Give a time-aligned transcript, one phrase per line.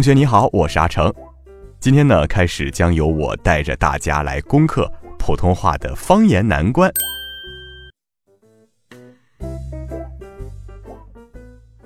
[0.00, 1.12] 同学你好，我是阿成。
[1.78, 6.90] 今天呢，开始将由我带着大家来攻克普通话的方言难关。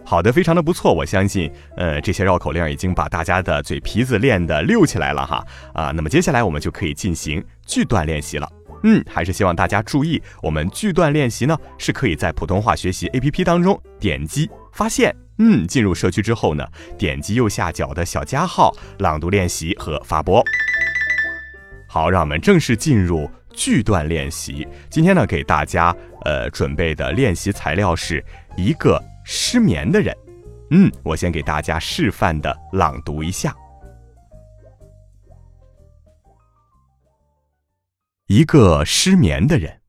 [0.05, 5.91] 好的，非常的不错，我相信，呃，这些绕口令已经把大家的嘴皮子练得溜起来了哈啊。
[5.91, 8.49] 那么接下来我们就可以进行句段练习了。
[8.85, 20.43] 嗯，还是希望大家注意，我们句段练习呢是可以在普通话学习 APP 当中点击发现，嗯，进入社区之后呢，点击右下角的小加号，朗读练习和发播。
[21.89, 24.67] 好，让我们正式进入句段练习。
[24.91, 28.25] 今天呢，给大家呃准备的练习材料是
[28.57, 30.17] 一个失眠的人。
[30.71, 33.55] 嗯，我先给大家示范的朗读一下。
[38.27, 39.83] 一个失眠的人，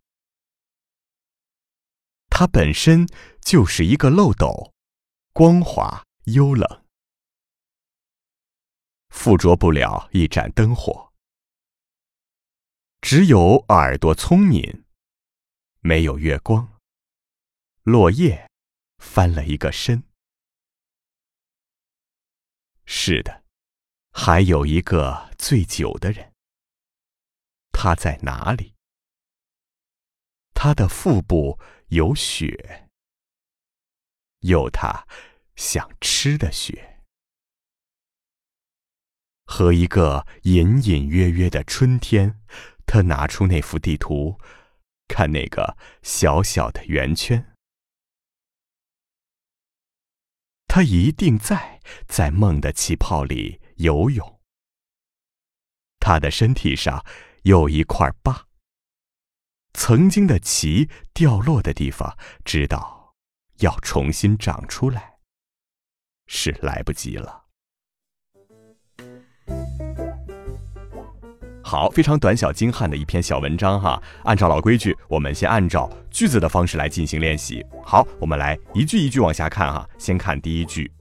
[2.30, 3.08] 他本身
[3.42, 4.74] 就是一个漏斗，
[5.38, 6.86] 光滑幽冷，
[9.10, 11.12] 附着不了一盏灯火。
[13.02, 14.86] 只有耳朵聪明，
[15.82, 16.80] 没有月光。
[17.84, 18.50] 落叶
[18.98, 20.06] 翻了一个身。
[22.86, 23.44] 是的，
[24.14, 26.32] 还有一个醉酒的人。
[27.74, 28.74] 他在哪里？
[30.54, 32.85] 他的腹部有血，
[34.46, 35.06] 有他
[35.56, 37.04] 想吃的雪，
[39.46, 42.42] 和一个隐隐约约的春天。
[42.86, 44.40] 他拿出那幅地图，
[45.08, 47.54] 看那个小小的圆圈。
[50.68, 54.40] 他一定在在梦的气泡里游泳。
[56.00, 57.06] 他的身体上。
[57.46, 58.48] 有一块疤，
[59.74, 63.05] 曾经的鳍掉落的地方，知道
[63.60, 65.16] 要重新长出来，
[66.28, 67.44] 是来不及了。
[71.64, 74.02] 好，非常短小精悍的一篇小文章哈。
[74.24, 77.66] 按照老规矩，我们先按照句子的方式来进行练习。
[77.84, 79.90] 好，我们来一句一句往下看哈。
[79.98, 80.92] 先看第一句：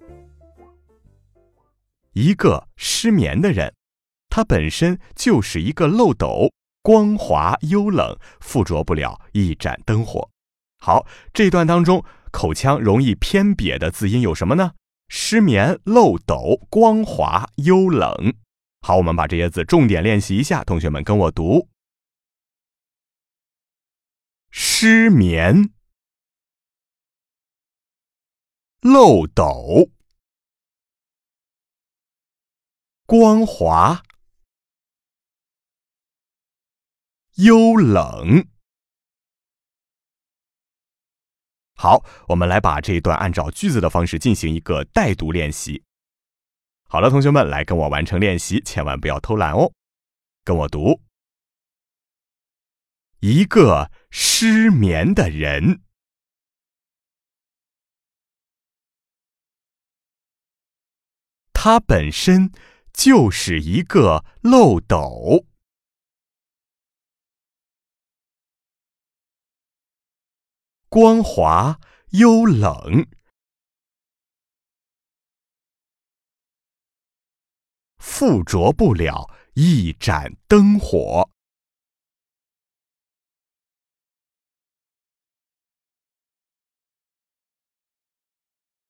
[2.13, 3.75] 一个失眠的人。
[4.31, 6.51] 他本身就是一个漏斗，
[6.83, 10.29] 光滑幽冷，附着不了一盏灯火。
[10.85, 14.73] 好，这段当中口腔容易偏瘪的字音有什么呢？
[15.09, 18.35] 失眠、漏斗、光滑、幽冷。
[18.83, 21.71] 好，我们把这些字重点练习一下，同学们跟我读：
[24.51, 25.73] 失眠、
[28.83, 29.91] 漏斗、
[33.07, 34.03] 光滑。
[37.37, 38.54] 幽冷。
[41.85, 45.85] 好，我们来把这一段按照句子的方式进行一个带读练习。
[46.89, 49.71] 好了，同学们，来跟我完成练习，千万不要偷懒哦。
[50.45, 51.03] 跟我读：
[53.21, 55.83] 一个失眠的人，
[61.53, 62.51] 他本身
[62.95, 65.45] 就是一个漏斗。
[70.95, 73.09] 光滑幽冷，
[77.99, 81.29] 附着不了一盏灯火。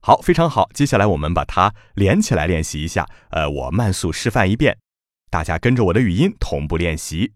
[0.02, 0.68] 好，非常好。
[0.74, 3.08] 接下来我们把它连起来练习一下。
[3.30, 4.78] 呃，我慢速示范一遍，
[5.30, 7.32] 大家跟着我的语音同步练习。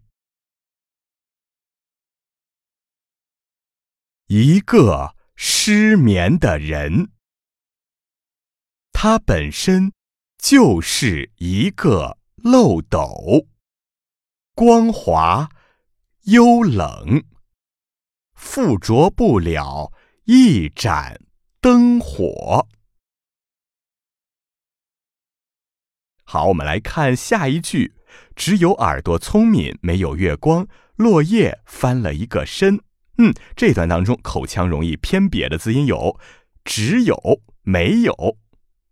[4.31, 7.09] 一个失眠的人，
[8.91, 9.91] 他本身
[10.37, 13.47] 就是一个漏斗，
[14.53, 15.49] 光滑
[16.25, 17.23] 幽冷，
[18.35, 19.91] 附着不了
[20.25, 21.19] 一盏
[21.59, 22.67] 灯火。
[26.23, 27.95] 好，我们来看下一句：
[28.35, 30.67] 只有耳朵聪明，没有月光。
[30.97, 32.83] 落叶翻了一个身。
[33.21, 36.17] 嗯，这段当中口腔容易偏瘪的字音有
[36.63, 38.13] 只有、没有。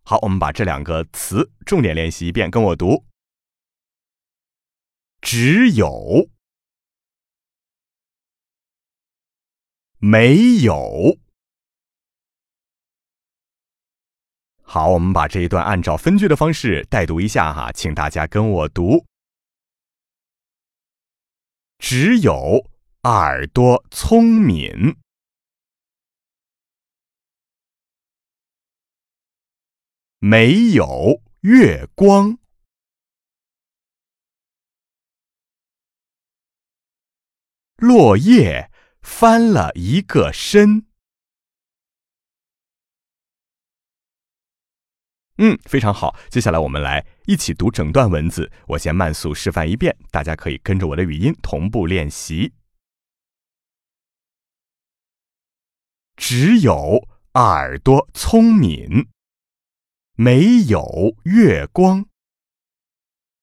[0.02, 3.06] 好，我们把这两个词重点练习一遍，跟我读：
[5.22, 6.28] 只有、
[9.96, 11.18] 没有。
[14.62, 19.06] 好，我们把这一段按照分句的方式带读一下哈，请大家跟我读：
[21.78, 22.70] 只有
[23.02, 24.96] 耳朵聪明，
[30.18, 32.38] 没有月光，
[37.76, 38.68] 落叶
[39.00, 40.84] 翻了一个身。
[45.36, 46.16] 嗯，非常好。
[46.28, 52.57] 接下来我们来一起读整段文字，我先慢速示范一遍，大家可以跟着我的语音同步练习。
[56.18, 59.08] 只有耳朵聪明，
[60.14, 62.06] 没有月光，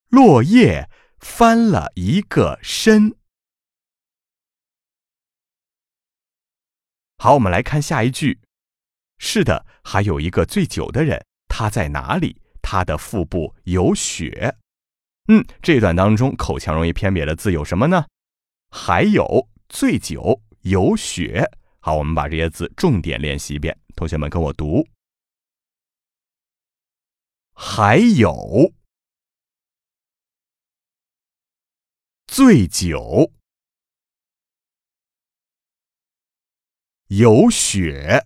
[0.10, 3.16] 落叶翻了一个身。
[7.18, 8.42] 好，我们来看下一句。
[9.18, 11.26] 是的，还有一个醉酒的人。
[11.48, 12.42] 他在哪里？
[12.62, 14.58] 他的腹部有血。
[15.30, 18.06] 嗯，这段当中口腔容易偏瘪的字有什么呢？
[18.70, 21.50] 还有醉酒有血。
[21.86, 23.80] 好，我们把这些字重点练习一遍。
[23.96, 24.84] 同学们跟我读：
[27.54, 28.74] 还有
[32.26, 33.32] 醉酒
[37.10, 38.26] 有雪。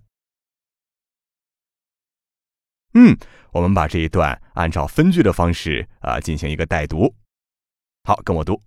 [2.93, 3.17] 嗯，
[3.51, 7.13] 我们把这一段按照分句的方式啊进行一个带读。
[8.05, 8.63] 好，跟我读。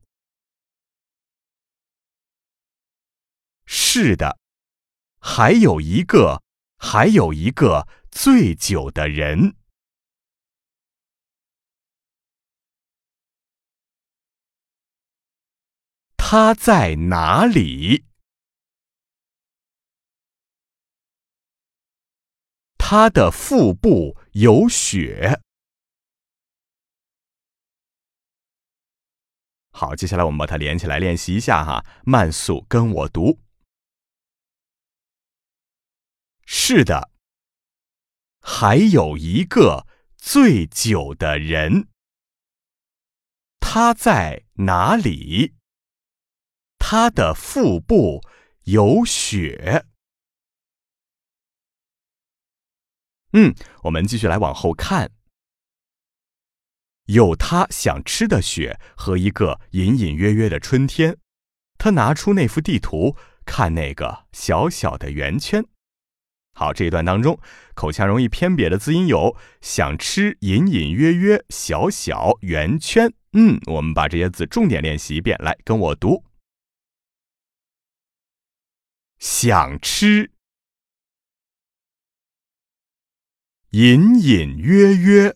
[3.64, 4.38] 是的，
[5.24, 6.42] 还有一个，
[6.78, 9.54] 还有一个醉酒的人。
[16.16, 18.04] 他在哪里？
[22.76, 25.40] 他的腹部有血。
[29.70, 33.38] 好，接下来我们把它连起来练习一下哈，慢速跟我读。
[36.64, 37.10] 是的，
[38.40, 39.84] 还有一个
[40.16, 41.88] 醉酒的人。
[43.58, 45.54] 他在哪里？
[46.78, 48.22] 他的腹部
[48.66, 49.86] 有血。
[53.32, 55.10] 嗯，我们继续来往后看。
[57.06, 61.18] 有他想吃的雪和一个隐隐约约的春天。
[61.76, 65.66] 他拿出那幅地图，看那个小小的圆圈。
[66.54, 67.38] 好，这一段当中，
[67.74, 73.12] 口腔容易偏瘪的字音有想吃、隐隐约约、小小、圆圈。
[73.32, 76.24] 嗯，我们把这些字重点练习一遍，来跟我读：
[79.18, 80.30] 想吃。
[83.70, 85.34] 隐隐约约，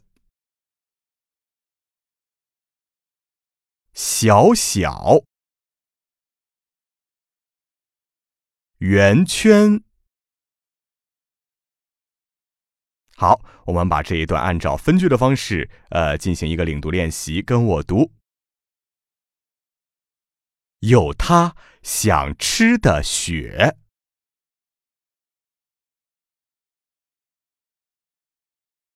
[3.94, 5.24] 小小
[8.76, 9.85] 圆圈。
[13.19, 17.41] 好，我们把这一段按照分句的方式，呃，进行一个领读练习。
[17.41, 18.13] 跟我读：
[20.81, 23.79] 有他想吃的雪。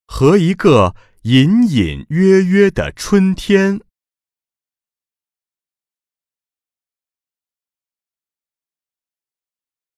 [0.06, 3.80] 和一个隐隐约约的春天，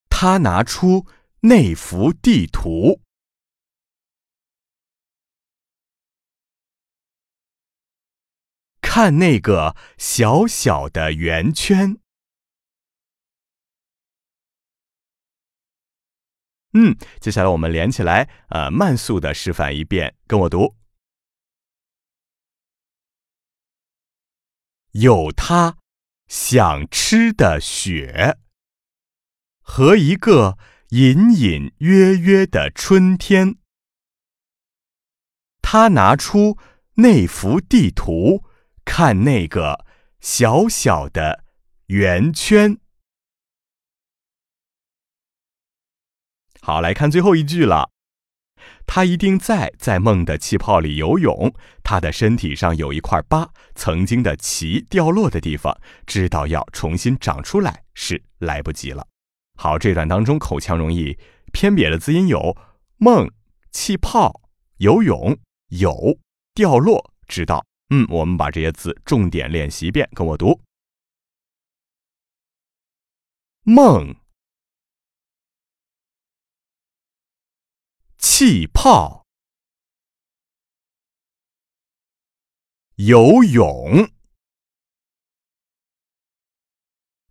[0.08, 1.08] 他拿出
[1.40, 3.00] 那幅地图，
[8.94, 11.98] 看那个小小的圆圈。
[16.74, 20.76] 嗯，接下来我们连起来，呃，慢速的示范一遍，跟我读：
[24.90, 25.78] 有他
[26.26, 28.36] 想吃的雪，
[29.62, 30.58] 和一个
[30.90, 33.56] 隐隐约约的春天。
[35.62, 36.58] 他拿出
[36.96, 38.44] 那幅地图，
[38.84, 39.84] 看那个
[40.20, 41.44] 小小的
[41.86, 42.78] 圆圈。
[46.60, 47.90] 好，来看最后一句了。
[48.86, 51.52] 他一定在在梦的气泡里游泳。
[51.82, 59.06] 他的身体上有一块疤，曾经的鳍掉落的地方，知道要重新长出来是来不及了。
[59.58, 61.18] 好，这段当中口腔容易
[61.52, 62.56] 偏瘪的字音有
[62.98, 63.28] 梦、
[63.72, 64.40] 气泡、
[64.78, 65.36] 游泳、
[65.68, 66.18] 有、
[66.54, 67.64] 掉落，知道。
[67.94, 70.62] 嗯，我们把这些字重点练习一遍，跟我读：
[73.64, 74.16] 梦、
[78.16, 79.26] 气泡、
[82.94, 84.08] 游泳、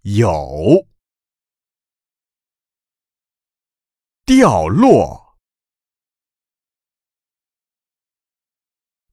[0.03, 0.85] 有。
[4.23, 5.35] 掉落，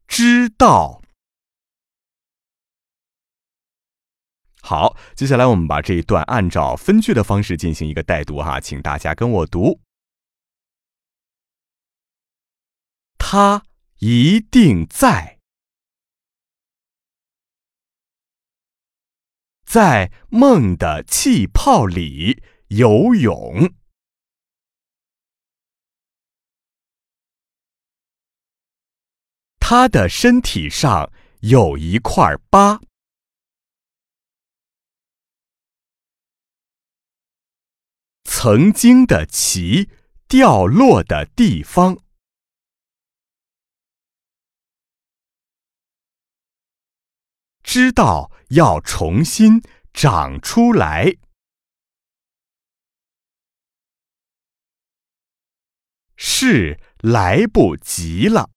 [0.06, 1.02] 知道。
[4.68, 9.80] 好，接下来我们把这一段按照分句的方式进行一个带读哈，请大家跟我读。
[13.16, 13.64] 他
[14.00, 15.38] 一定在，
[19.64, 23.72] 在梦的气泡里游泳。
[29.58, 31.10] 他的身体上
[31.40, 32.82] 有一块疤，
[38.30, 39.90] 曾经的旗
[40.28, 41.98] 掉落的地方，
[47.62, 51.16] 知道要重新长出来，
[56.16, 58.50] 是来不及了。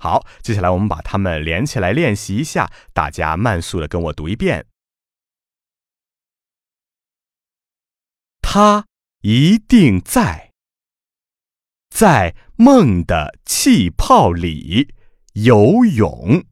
[0.00, 2.70] 好，接下来我们把它们连起来练习一下。
[2.92, 4.66] 大家慢速的跟我读一遍。
[8.50, 8.86] 他
[9.20, 10.54] 一定在，
[11.90, 14.94] 在梦的气泡里
[15.34, 16.46] 游泳。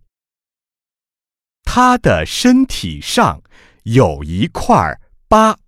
[1.62, 3.42] 他的身体上
[3.84, 5.58] 有一块疤，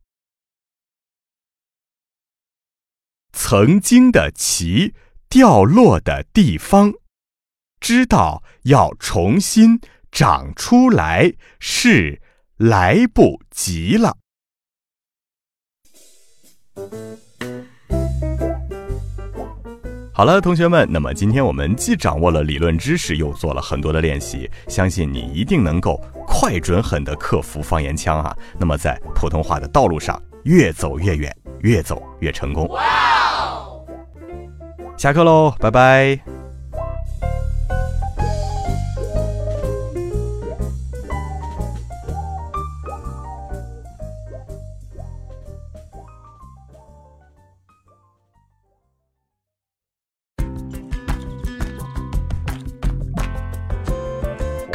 [3.33, 4.95] 曾经的旗
[5.31, 6.93] 掉落的地方。
[7.81, 9.81] 知道要重新
[10.13, 12.21] 长出来是
[12.59, 14.19] 来不及了。
[20.13, 28.37] 好了，同学们，那么今天我们既掌握了理论知识，又做了很多的练习，相信你一定能够快、准、狠的克服方言腔啊！
[28.59, 32.69] 那么在普通话的道路上越走越远，越走越成功。
[34.97, 36.38] 下课喽，拜拜。